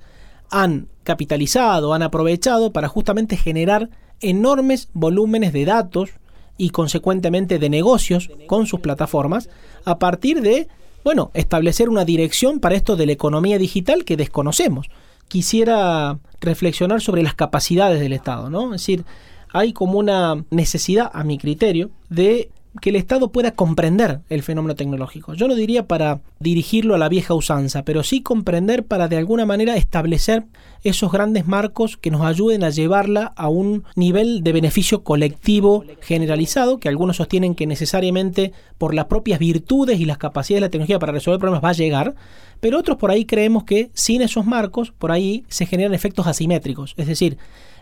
han 0.49 0.89
capitalizado, 1.03 1.93
han 1.93 2.03
aprovechado 2.03 2.73
para 2.73 2.87
justamente 2.87 3.37
generar 3.37 3.89
enormes 4.21 4.89
volúmenes 4.93 5.53
de 5.53 5.65
datos 5.65 6.09
y 6.57 6.69
consecuentemente 6.69 7.59
de 7.59 7.69
negocios 7.69 8.29
con 8.47 8.67
sus 8.67 8.79
plataformas 8.79 9.49
a 9.83 9.99
partir 9.99 10.41
de, 10.41 10.67
bueno, 11.03 11.31
establecer 11.33 11.89
una 11.89 12.05
dirección 12.05 12.59
para 12.59 12.75
esto 12.75 12.95
de 12.95 13.07
la 13.07 13.13
economía 13.13 13.57
digital 13.57 14.05
que 14.05 14.17
desconocemos. 14.17 14.87
Quisiera 15.27 16.19
reflexionar 16.39 17.01
sobre 17.01 17.23
las 17.23 17.35
capacidades 17.35 17.99
del 17.99 18.13
Estado, 18.13 18.49
¿no? 18.49 18.65
Es 18.75 18.81
decir, 18.81 19.05
hay 19.49 19.73
como 19.73 19.97
una 19.97 20.43
necesidad, 20.49 21.09
a 21.13 21.23
mi 21.23 21.37
criterio, 21.37 21.89
de 22.09 22.49
que 22.79 22.89
el 22.91 22.95
Estado 22.95 23.31
pueda 23.31 23.51
comprender 23.51 24.21
el 24.29 24.43
fenómeno 24.43 24.75
tecnológico. 24.75 25.33
Yo 25.33 25.47
no 25.47 25.55
diría 25.55 25.87
para 25.87 26.21
dirigirlo 26.39 26.95
a 26.95 26.97
la 26.97 27.09
vieja 27.09 27.33
usanza, 27.33 27.83
pero 27.83 28.01
sí 28.03 28.21
comprender 28.21 28.85
para 28.85 29.09
de 29.09 29.17
alguna 29.17 29.45
manera 29.45 29.75
establecer 29.75 30.45
esos 30.83 31.11
grandes 31.11 31.47
marcos 31.47 31.97
que 31.97 32.11
nos 32.11 32.21
ayuden 32.21 32.63
a 32.63 32.69
llevarla 32.69 33.33
a 33.35 33.49
un 33.49 33.83
nivel 33.95 34.41
de 34.41 34.53
beneficio 34.53 35.03
colectivo 35.03 35.83
generalizado, 35.99 36.79
que 36.79 36.87
algunos 36.87 37.17
sostienen 37.17 37.55
que 37.55 37.67
necesariamente 37.67 38.53
por 38.77 38.93
las 38.93 39.05
propias 39.05 39.39
virtudes 39.39 39.99
y 39.99 40.05
las 40.05 40.17
capacidades 40.17 40.61
de 40.61 40.67
la 40.67 40.71
tecnología 40.71 40.99
para 40.99 41.11
resolver 41.11 41.39
problemas 41.39 41.63
va 41.63 41.69
a 41.69 41.73
llegar, 41.73 42.15
pero 42.61 42.79
otros 42.79 42.97
por 42.97 43.11
ahí 43.11 43.25
creemos 43.25 43.65
que 43.65 43.91
sin 43.93 44.21
esos 44.21 44.45
marcos, 44.45 44.91
por 44.91 45.11
ahí 45.11 45.43
se 45.49 45.65
generan 45.65 45.93
efectos 45.93 46.25
asimétricos, 46.25 46.93
es 46.97 47.07
decir, 47.07 47.37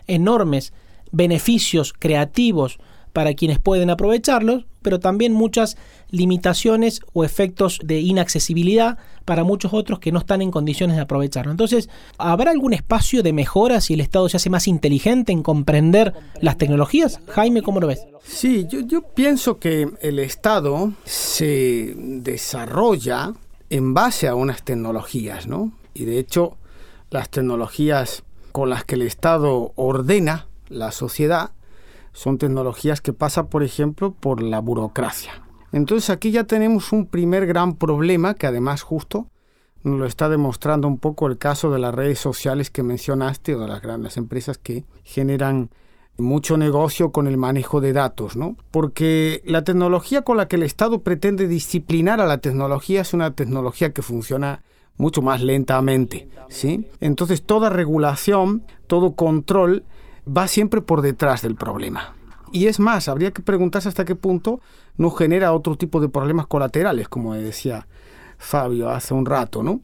enormes 0.08 0.72
beneficios 1.12 1.92
creativos 1.92 2.78
para 3.12 3.34
quienes 3.34 3.58
pueden 3.58 3.90
aprovecharlos, 3.90 4.66
pero 4.82 5.00
también 5.00 5.32
muchas 5.32 5.76
limitaciones 6.10 7.00
o 7.12 7.24
efectos 7.24 7.80
de 7.84 8.00
inaccesibilidad 8.00 8.98
para 9.24 9.44
muchos 9.44 9.72
otros 9.74 9.98
que 9.98 10.12
no 10.12 10.18
están 10.18 10.42
en 10.42 10.50
condiciones 10.50 10.96
de 10.96 11.02
aprovecharlo. 11.02 11.50
Entonces, 11.50 11.88
¿habrá 12.18 12.50
algún 12.50 12.72
espacio 12.72 13.22
de 13.22 13.32
mejora 13.32 13.80
si 13.80 13.94
el 13.94 14.00
Estado 14.00 14.28
se 14.28 14.36
hace 14.36 14.50
más 14.50 14.66
inteligente 14.66 15.32
en 15.32 15.42
comprender 15.42 16.14
las 16.40 16.56
tecnologías? 16.56 17.20
Jaime, 17.28 17.62
¿cómo 17.62 17.80
lo 17.80 17.86
ves? 17.86 18.06
Sí, 18.22 18.66
yo, 18.68 18.80
yo 18.80 19.02
pienso 19.02 19.58
que 19.58 19.88
el 20.00 20.18
Estado 20.18 20.92
se 21.04 21.94
desarrolla 21.96 23.34
en 23.68 23.94
base 23.94 24.28
a 24.28 24.34
unas 24.34 24.64
tecnologías, 24.64 25.46
¿no? 25.46 25.72
Y 25.94 26.04
de 26.04 26.18
hecho, 26.18 26.56
las 27.10 27.30
tecnologías 27.30 28.24
con 28.52 28.70
las 28.70 28.84
que 28.84 28.96
el 28.96 29.02
Estado 29.02 29.72
ordena 29.76 30.48
la 30.68 30.92
sociedad 30.92 31.50
son 32.12 32.38
tecnologías 32.38 33.00
que 33.00 33.12
pasan, 33.12 33.48
por 33.48 33.62
ejemplo, 33.62 34.12
por 34.12 34.42
la 34.42 34.60
burocracia. 34.60 35.42
Entonces 35.72 36.10
aquí 36.10 36.30
ya 36.30 36.44
tenemos 36.44 36.92
un 36.92 37.06
primer 37.06 37.46
gran 37.46 37.76
problema 37.76 38.34
que 38.34 38.46
además 38.46 38.82
justo 38.82 39.28
nos 39.82 39.98
lo 39.98 40.06
está 40.06 40.28
demostrando 40.28 40.88
un 40.88 40.98
poco 40.98 41.26
el 41.26 41.38
caso 41.38 41.70
de 41.70 41.78
las 41.78 41.94
redes 41.94 42.18
sociales 42.18 42.70
que 42.70 42.82
mencionaste 42.82 43.54
o 43.54 43.60
de 43.60 43.68
las 43.68 43.80
grandes 43.80 44.16
empresas 44.16 44.58
que 44.58 44.84
generan 45.04 45.70
mucho 46.18 46.56
negocio 46.58 47.12
con 47.12 47.26
el 47.26 47.38
manejo 47.38 47.80
de 47.80 47.94
datos, 47.94 48.36
¿no? 48.36 48.56
Porque 48.70 49.42
la 49.46 49.64
tecnología 49.64 50.22
con 50.22 50.36
la 50.36 50.48
que 50.48 50.56
el 50.56 50.64
Estado 50.64 51.02
pretende 51.02 51.48
disciplinar 51.48 52.20
a 52.20 52.26
la 52.26 52.38
tecnología 52.38 53.00
es 53.00 53.14
una 53.14 53.34
tecnología 53.34 53.92
que 53.92 54.02
funciona 54.02 54.62
mucho 54.98 55.22
más 55.22 55.40
lentamente, 55.40 56.28
¿sí? 56.48 56.86
Entonces 57.00 57.42
toda 57.42 57.70
regulación, 57.70 58.64
todo 58.86 59.14
control 59.14 59.84
va 60.26 60.48
siempre 60.48 60.80
por 60.80 61.02
detrás 61.02 61.42
del 61.42 61.56
problema. 61.56 62.14
Y 62.52 62.66
es 62.66 62.80
más, 62.80 63.08
habría 63.08 63.30
que 63.30 63.42
preguntarse 63.42 63.88
hasta 63.88 64.04
qué 64.04 64.16
punto 64.16 64.60
no 64.96 65.10
genera 65.10 65.52
otro 65.52 65.76
tipo 65.76 66.00
de 66.00 66.08
problemas 66.08 66.46
colaterales, 66.46 67.08
como 67.08 67.34
decía 67.34 67.86
Fabio 68.38 68.90
hace 68.90 69.14
un 69.14 69.26
rato, 69.26 69.62
¿no? 69.62 69.80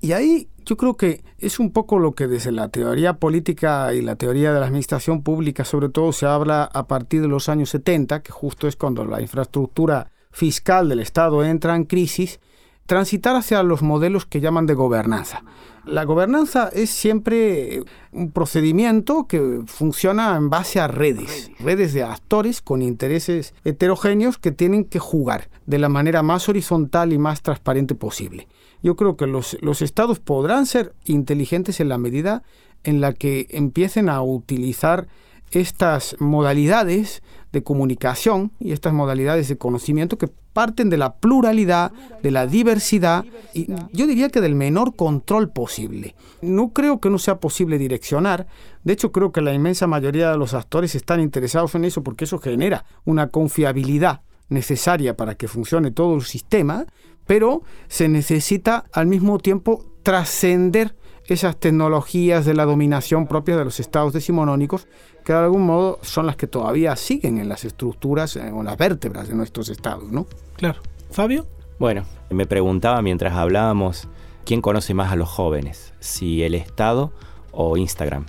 Y 0.00 0.12
ahí 0.12 0.48
yo 0.66 0.76
creo 0.76 0.96
que 0.96 1.24
es 1.38 1.58
un 1.58 1.70
poco 1.70 1.98
lo 1.98 2.12
que 2.12 2.26
desde 2.26 2.52
la 2.52 2.68
teoría 2.68 3.14
política 3.14 3.94
y 3.94 4.02
la 4.02 4.16
teoría 4.16 4.52
de 4.52 4.60
la 4.60 4.66
administración 4.66 5.22
pública 5.22 5.64
sobre 5.64 5.88
todo 5.88 6.12
se 6.12 6.26
habla 6.26 6.64
a 6.64 6.86
partir 6.86 7.22
de 7.22 7.28
los 7.28 7.48
años 7.48 7.70
70, 7.70 8.22
que 8.22 8.32
justo 8.32 8.68
es 8.68 8.76
cuando 8.76 9.04
la 9.04 9.22
infraestructura 9.22 10.10
fiscal 10.30 10.88
del 10.88 11.00
Estado 11.00 11.44
entra 11.44 11.74
en 11.76 11.84
crisis, 11.84 12.40
transitar 12.86 13.36
hacia 13.36 13.62
los 13.62 13.82
modelos 13.82 14.26
que 14.26 14.40
llaman 14.40 14.66
de 14.66 14.74
gobernanza. 14.74 15.42
La 15.86 16.04
gobernanza 16.04 16.70
es 16.72 16.88
siempre 16.88 17.82
un 18.10 18.30
procedimiento 18.30 19.26
que 19.26 19.62
funciona 19.66 20.34
en 20.36 20.48
base 20.48 20.80
a 20.80 20.88
redes, 20.88 21.50
redes 21.58 21.92
de 21.92 22.02
actores 22.02 22.62
con 22.62 22.80
intereses 22.80 23.54
heterogéneos 23.64 24.38
que 24.38 24.50
tienen 24.50 24.84
que 24.84 24.98
jugar 24.98 25.50
de 25.66 25.78
la 25.78 25.90
manera 25.90 26.22
más 26.22 26.48
horizontal 26.48 27.12
y 27.12 27.18
más 27.18 27.42
transparente 27.42 27.94
posible. 27.94 28.48
Yo 28.82 28.96
creo 28.96 29.16
que 29.16 29.26
los, 29.26 29.58
los 29.60 29.82
estados 29.82 30.20
podrán 30.20 30.64
ser 30.64 30.94
inteligentes 31.04 31.80
en 31.80 31.90
la 31.90 31.98
medida 31.98 32.42
en 32.82 33.02
la 33.02 33.12
que 33.12 33.46
empiecen 33.50 34.08
a 34.08 34.22
utilizar 34.22 35.06
estas 35.50 36.16
modalidades 36.18 37.22
de 37.54 37.62
comunicación 37.62 38.52
y 38.58 38.72
estas 38.72 38.92
modalidades 38.92 39.48
de 39.48 39.56
conocimiento 39.56 40.18
que 40.18 40.28
parten 40.52 40.90
de 40.90 40.98
la 40.98 41.14
pluralidad, 41.14 41.92
de 42.22 42.30
la 42.30 42.46
diversidad 42.46 43.24
y 43.54 43.68
yo 43.92 44.06
diría 44.06 44.28
que 44.28 44.40
del 44.40 44.54
menor 44.54 44.94
control 44.94 45.50
posible. 45.50 46.14
No 46.42 46.72
creo 46.72 47.00
que 47.00 47.10
no 47.10 47.18
sea 47.18 47.40
posible 47.40 47.78
direccionar, 47.78 48.46
de 48.82 48.92
hecho 48.92 49.12
creo 49.12 49.32
que 49.32 49.40
la 49.40 49.54
inmensa 49.54 49.86
mayoría 49.86 50.30
de 50.30 50.36
los 50.36 50.52
actores 50.52 50.94
están 50.94 51.20
interesados 51.20 51.74
en 51.76 51.84
eso 51.84 52.02
porque 52.02 52.24
eso 52.24 52.38
genera 52.38 52.84
una 53.04 53.28
confiabilidad 53.28 54.20
necesaria 54.48 55.16
para 55.16 55.36
que 55.36 55.48
funcione 55.48 55.92
todo 55.92 56.16
el 56.16 56.22
sistema, 56.22 56.84
pero 57.26 57.62
se 57.88 58.08
necesita 58.08 58.84
al 58.92 59.06
mismo 59.06 59.38
tiempo 59.38 59.86
trascender 60.02 60.94
esas 61.26 61.56
tecnologías 61.56 62.44
de 62.44 62.54
la 62.54 62.64
dominación 62.64 63.26
propia 63.26 63.56
de 63.56 63.64
los 63.64 63.80
estados 63.80 64.12
decimonónicos 64.12 64.86
que 65.24 65.32
de 65.32 65.38
algún 65.38 65.62
modo 65.62 65.98
son 66.02 66.26
las 66.26 66.36
que 66.36 66.46
todavía 66.46 66.94
siguen 66.96 67.38
en 67.38 67.48
las 67.48 67.64
estructuras 67.64 68.36
eh, 68.36 68.50
o 68.52 68.62
las 68.62 68.76
vértebras 68.76 69.28
de 69.28 69.34
nuestros 69.34 69.70
estados, 69.70 70.10
¿no? 70.10 70.26
Claro. 70.56 70.80
Fabio. 71.10 71.46
Bueno, 71.78 72.04
me 72.30 72.46
preguntaba 72.46 73.00
mientras 73.00 73.34
hablábamos 73.34 74.08
quién 74.44 74.60
conoce 74.60 74.94
más 74.94 75.12
a 75.12 75.16
los 75.16 75.28
jóvenes, 75.28 75.94
si 75.98 76.42
el 76.42 76.54
Estado 76.54 77.12
o 77.52 77.76
Instagram. 77.76 78.26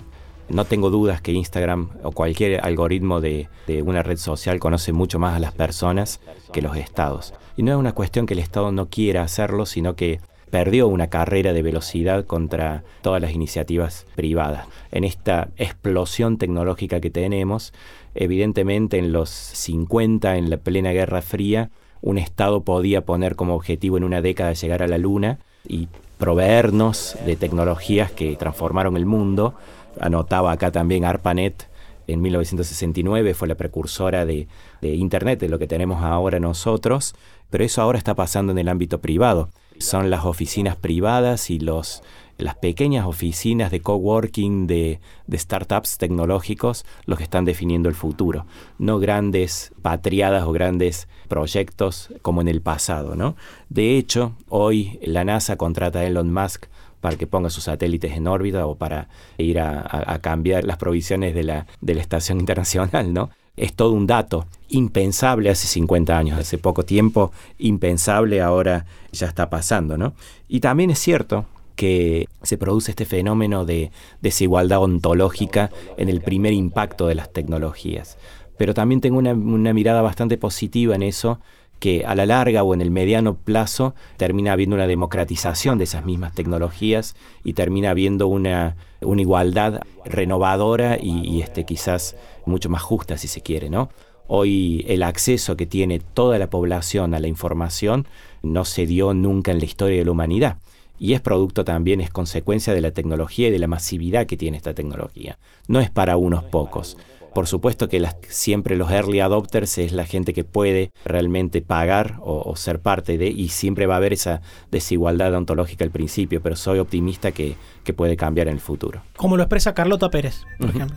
No 0.48 0.64
tengo 0.64 0.90
dudas 0.90 1.20
que 1.20 1.32
Instagram 1.32 1.90
o 2.02 2.12
cualquier 2.12 2.64
algoritmo 2.64 3.20
de, 3.20 3.48
de, 3.66 3.82
una 3.82 4.02
red 4.02 4.16
social 4.16 4.60
conoce 4.60 4.92
mucho 4.92 5.18
más 5.18 5.34
a 5.34 5.40
las 5.40 5.52
personas 5.52 6.20
que 6.52 6.62
los 6.62 6.76
estados. 6.76 7.34
Y 7.56 7.62
no 7.64 7.72
es 7.72 7.78
una 7.78 7.92
cuestión 7.92 8.26
que 8.26 8.34
el 8.34 8.40
Estado 8.40 8.70
no 8.70 8.88
quiera 8.88 9.22
hacerlo, 9.22 9.66
sino 9.66 9.96
que 9.96 10.20
perdió 10.50 10.88
una 10.88 11.08
carrera 11.08 11.52
de 11.52 11.62
velocidad 11.62 12.24
contra 12.24 12.84
todas 13.02 13.20
las 13.20 13.32
iniciativas 13.32 14.06
privadas. 14.14 14.66
En 14.92 15.04
esta 15.04 15.48
explosión 15.56 16.38
tecnológica 16.38 17.00
que 17.00 17.10
tenemos, 17.10 17.72
evidentemente 18.14 18.98
en 18.98 19.12
los 19.12 19.30
50, 19.30 20.36
en 20.36 20.50
la 20.50 20.56
plena 20.58 20.92
Guerra 20.92 21.22
Fría, 21.22 21.70
un 22.00 22.18
Estado 22.18 22.62
podía 22.62 23.04
poner 23.04 23.36
como 23.36 23.54
objetivo 23.54 23.96
en 23.96 24.04
una 24.04 24.22
década 24.22 24.52
llegar 24.52 24.82
a 24.82 24.88
la 24.88 24.98
Luna 24.98 25.38
y 25.66 25.88
proveernos 26.18 27.16
de 27.26 27.36
tecnologías 27.36 28.12
que 28.12 28.36
transformaron 28.36 28.96
el 28.96 29.06
mundo. 29.06 29.54
Anotaba 30.00 30.52
acá 30.52 30.70
también 30.70 31.04
ARPANET 31.04 31.68
en 32.06 32.22
1969, 32.22 33.34
fue 33.34 33.48
la 33.48 33.56
precursora 33.56 34.24
de, 34.24 34.46
de 34.80 34.94
Internet, 34.94 35.40
de 35.40 35.48
lo 35.48 35.58
que 35.58 35.66
tenemos 35.66 36.04
ahora 36.04 36.38
nosotros, 36.38 37.16
pero 37.50 37.64
eso 37.64 37.82
ahora 37.82 37.98
está 37.98 38.14
pasando 38.14 38.52
en 38.52 38.58
el 38.58 38.68
ámbito 38.68 39.00
privado 39.00 39.50
son 39.78 40.10
las 40.10 40.24
oficinas 40.24 40.76
privadas 40.76 41.50
y 41.50 41.58
los, 41.58 42.02
las 42.38 42.56
pequeñas 42.56 43.06
oficinas 43.06 43.70
de 43.70 43.80
coworking 43.80 44.66
de, 44.66 45.00
de 45.26 45.38
startups 45.38 45.98
tecnológicos 45.98 46.84
los 47.06 47.18
que 47.18 47.24
están 47.24 47.44
definiendo 47.44 47.88
el 47.88 47.94
futuro, 47.94 48.46
no 48.78 48.98
grandes 48.98 49.72
patriadas 49.82 50.44
o 50.44 50.52
grandes 50.52 51.08
proyectos 51.28 52.10
como 52.22 52.40
en 52.40 52.48
el 52.48 52.60
pasado. 52.60 53.16
¿no? 53.16 53.36
De 53.68 53.96
hecho, 53.96 54.34
hoy 54.48 54.98
la 55.02 55.24
NASA 55.24 55.56
contrata 55.56 56.00
a 56.00 56.04
Elon 56.04 56.32
Musk 56.32 56.66
para 57.00 57.16
que 57.16 57.26
ponga 57.26 57.50
sus 57.50 57.64
satélites 57.64 58.12
en 58.12 58.26
órbita 58.26 58.66
o 58.66 58.76
para 58.76 59.08
ir 59.38 59.60
a, 59.60 59.86
a 60.12 60.18
cambiar 60.20 60.64
las 60.64 60.76
provisiones 60.76 61.34
de 61.34 61.44
la, 61.44 61.66
de 61.80 61.94
la 61.94 62.00
Estación 62.00 62.40
Internacional, 62.40 63.12
¿no? 63.12 63.30
Es 63.56 63.74
todo 63.74 63.92
un 63.92 64.06
dato 64.06 64.46
impensable 64.68 65.50
hace 65.50 65.66
50 65.66 66.16
años, 66.16 66.38
hace 66.38 66.58
poco 66.58 66.84
tiempo, 66.84 67.32
impensable 67.58 68.40
ahora 68.40 68.86
ya 69.12 69.26
está 69.26 69.48
pasando, 69.48 69.96
¿no? 69.96 70.14
Y 70.48 70.60
también 70.60 70.90
es 70.90 70.98
cierto 70.98 71.46
que 71.76 72.28
se 72.42 72.58
produce 72.58 72.90
este 72.90 73.04
fenómeno 73.04 73.64
de 73.64 73.90
desigualdad 74.20 74.82
ontológica 74.82 75.70
en 75.96 76.08
el 76.08 76.20
primer 76.20 76.52
impacto 76.52 77.06
de 77.06 77.14
las 77.14 77.32
tecnologías. 77.32 78.16
Pero 78.56 78.72
también 78.72 79.00
tengo 79.00 79.18
una, 79.18 79.34
una 79.34 79.74
mirada 79.74 80.00
bastante 80.00 80.38
positiva 80.38 80.94
en 80.94 81.02
eso, 81.02 81.38
que 81.78 82.04
a 82.06 82.14
la 82.14 82.26
larga 82.26 82.62
o 82.62 82.74
en 82.74 82.80
el 82.80 82.90
mediano 82.90 83.36
plazo 83.36 83.94
termina 84.16 84.52
habiendo 84.52 84.76
una 84.76 84.86
democratización 84.86 85.78
de 85.78 85.84
esas 85.84 86.04
mismas 86.04 86.34
tecnologías 86.34 87.14
y 87.44 87.52
termina 87.52 87.90
habiendo 87.90 88.26
una, 88.28 88.76
una 89.00 89.20
igualdad 89.20 89.80
renovadora 90.04 90.98
y, 91.00 91.40
este, 91.40 91.64
quizás 91.64 92.16
mucho 92.44 92.68
más 92.68 92.82
justa 92.82 93.18
si 93.18 93.28
se 93.28 93.42
quiere, 93.42 93.70
¿no? 93.70 93.90
Hoy 94.28 94.84
el 94.88 95.02
acceso 95.02 95.56
que 95.56 95.66
tiene 95.66 96.00
toda 96.00 96.38
la 96.38 96.50
población 96.50 97.14
a 97.14 97.20
la 97.20 97.28
información 97.28 98.06
no 98.42 98.64
se 98.64 98.86
dio 98.86 99.14
nunca 99.14 99.52
en 99.52 99.58
la 99.58 99.64
historia 99.64 99.98
de 99.98 100.04
la 100.04 100.10
humanidad. 100.10 100.58
Y 100.98 101.12
es 101.12 101.20
producto 101.20 101.64
también, 101.64 102.00
es 102.00 102.10
consecuencia 102.10 102.72
de 102.72 102.80
la 102.80 102.90
tecnología 102.90 103.48
y 103.48 103.50
de 103.50 103.58
la 103.58 103.66
masividad 103.66 104.26
que 104.26 104.36
tiene 104.36 104.56
esta 104.56 104.74
tecnología. 104.74 105.38
No 105.68 105.80
es 105.80 105.90
para 105.90 106.16
unos 106.16 106.42
pocos. 106.44 106.96
Por 107.34 107.46
supuesto 107.46 107.88
que 107.88 108.00
las, 108.00 108.16
siempre 108.28 108.76
los 108.76 108.90
early 108.90 109.20
adopters 109.20 109.78
es 109.78 109.92
la 109.92 110.06
gente 110.06 110.32
que 110.32 110.44
puede 110.44 110.90
realmente 111.04 111.60
pagar 111.60 112.18
o, 112.20 112.42
o, 112.42 112.56
ser 112.56 112.80
parte 112.80 113.18
de, 113.18 113.28
y 113.28 113.48
siempre 113.48 113.86
va 113.86 113.94
a 113.94 113.96
haber 113.98 114.12
esa 114.14 114.40
desigualdad 114.70 115.34
ontológica 115.34 115.84
al 115.84 115.90
principio, 115.90 116.40
pero 116.42 116.56
soy 116.56 116.78
optimista 116.78 117.32
que, 117.32 117.56
que 117.84 117.92
puede 117.92 118.16
cambiar 118.16 118.48
en 118.48 118.54
el 118.54 118.60
futuro. 118.60 119.02
Como 119.16 119.36
lo 119.36 119.42
expresa 119.42 119.74
Carlota 119.74 120.10
Pérez, 120.10 120.44
por 120.58 120.68
uh 120.68 120.72
-huh. 120.72 120.76
ejemplo. 120.76 120.96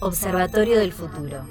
Observatorio 0.00 0.78
del 0.78 0.92
futuro. 0.92 1.42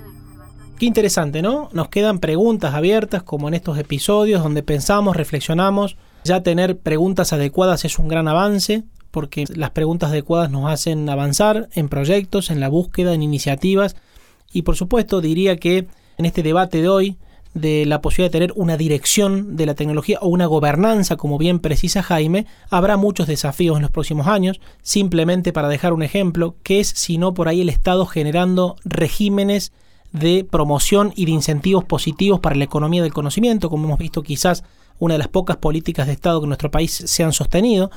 Qué 0.79 0.85
interesante, 0.85 1.41
¿no? 1.41 1.67
Nos 1.73 1.89
quedan 1.89 2.19
preguntas 2.19 2.73
abiertas 2.73 3.21
como 3.21 3.49
en 3.49 3.53
estos 3.53 3.77
episodios 3.77 4.41
donde 4.41 4.63
pensamos, 4.63 5.17
reflexionamos. 5.17 5.97
Ya 6.23 6.41
tener 6.41 6.77
preguntas 6.77 7.33
adecuadas 7.33 7.83
es 7.83 7.99
un 7.99 8.07
gran 8.07 8.29
avance 8.29 8.83
porque 9.11 9.43
las 9.53 9.71
preguntas 9.71 10.11
adecuadas 10.11 10.51
nos 10.51 10.71
hacen 10.71 11.09
avanzar 11.09 11.67
en 11.73 11.89
proyectos, 11.89 12.49
en 12.49 12.59
la 12.59 12.69
búsqueda, 12.69 13.13
en 13.13 13.23
iniciativas. 13.23 13.97
Y 14.51 14.63
por 14.63 14.75
supuesto 14.75 15.21
diría 15.21 15.57
que 15.57 15.87
en 16.17 16.25
este 16.25 16.43
debate 16.43 16.81
de 16.81 16.89
hoy 16.89 17.17
de 17.53 17.85
la 17.85 18.01
posibilidad 18.01 18.31
de 18.31 18.39
tener 18.39 18.53
una 18.55 18.77
dirección 18.77 19.55
de 19.55 19.65
la 19.65 19.73
tecnología 19.73 20.19
o 20.21 20.27
una 20.27 20.45
gobernanza, 20.45 21.17
como 21.17 21.37
bien 21.37 21.59
precisa 21.59 22.03
Jaime, 22.03 22.45
habrá 22.69 22.95
muchos 22.97 23.27
desafíos 23.27 23.77
en 23.77 23.81
los 23.81 23.91
próximos 23.91 24.27
años. 24.27 24.59
Simplemente 24.81 25.51
para 25.51 25.67
dejar 25.67 25.93
un 25.93 26.03
ejemplo, 26.03 26.55
¿qué 26.63 26.79
es 26.79 26.87
si 26.89 27.17
no 27.17 27.33
por 27.33 27.47
ahí 27.47 27.61
el 27.61 27.69
Estado 27.69 28.05
generando 28.05 28.75
regímenes 28.83 29.71
de 30.11 30.43
promoción 30.49 31.13
y 31.15 31.25
de 31.25 31.31
incentivos 31.31 31.85
positivos 31.85 32.39
para 32.39 32.55
la 32.55 32.63
economía 32.63 33.03
del 33.03 33.13
conocimiento, 33.13 33.69
como 33.69 33.85
hemos 33.85 33.99
visto 33.99 34.23
quizás 34.23 34.63
una 34.97 35.13
de 35.13 35.19
las 35.19 35.27
pocas 35.27 35.57
políticas 35.57 36.07
de 36.07 36.13
Estado 36.13 36.39
que 36.39 36.45
en 36.45 36.49
nuestro 36.49 36.71
país 36.71 36.91
se 36.91 37.23
han 37.23 37.31
sostenido, 37.31 37.89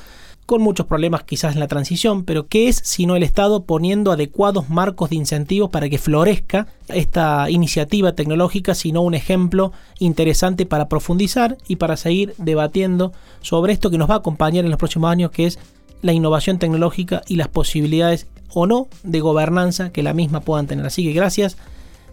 con 0.47 0.61
muchos 0.61 0.87
problemas 0.87 1.23
quizás 1.23 1.55
en 1.55 1.61
la 1.61 1.69
transición, 1.69 2.25
pero 2.25 2.47
¿qué 2.47 2.69
es 2.69 2.81
sino 2.85 3.17
el 3.17 3.23
Estado 3.23 3.65
poniendo 3.65 4.13
adecuados 4.13 4.69
marcos 4.69 5.11
de 5.11 5.17
incentivos 5.17 5.71
para 5.71 5.89
que 5.89 5.99
florezca 5.99 6.67
esta 6.89 7.49
iniciativa 7.49 8.13
tecnológica, 8.13 8.75
sino 8.75 9.03
un 9.03 9.15
ejemplo 9.15 9.73
interesante 9.99 10.67
para 10.67 10.89
profundizar 10.89 11.57
y 11.69 11.77
para 11.77 11.97
seguir 11.97 12.35
debatiendo 12.39 13.13
sobre 13.41 13.73
esto 13.73 13.91
que 13.91 13.99
nos 13.99 14.11
va 14.11 14.15
a 14.15 14.19
acompañar 14.19 14.65
en 14.65 14.71
los 14.71 14.79
próximos 14.79 15.11
años, 15.11 15.31
que 15.31 15.47
es 15.47 15.59
la 16.03 16.13
innovación 16.13 16.59
tecnológica 16.59 17.23
y 17.29 17.37
las 17.37 17.49
posibilidades 17.49 18.27
o 18.53 18.67
no 18.67 18.89
de 19.03 19.21
gobernanza 19.21 19.91
que 19.93 20.03
la 20.03 20.13
misma 20.13 20.41
puedan 20.41 20.67
tener. 20.67 20.85
Así 20.85 21.05
que 21.05 21.13
gracias 21.13 21.57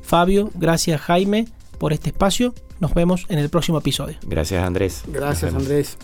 Fabio, 0.01 0.51
gracias 0.55 1.01
Jaime 1.01 1.47
por 1.77 1.93
este 1.93 2.09
espacio. 2.09 2.53
Nos 2.79 2.93
vemos 2.93 3.25
en 3.29 3.39
el 3.39 3.49
próximo 3.49 3.79
episodio. 3.79 4.17
Gracias 4.25 4.63
Andrés. 4.63 5.03
Gracias 5.07 5.53
Andrés. 5.53 5.97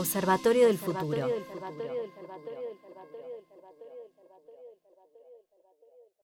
Observatorio 0.00 0.66
del 0.66 0.78
futuro. 0.78 1.28